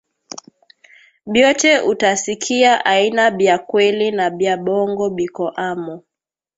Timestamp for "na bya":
4.17-4.53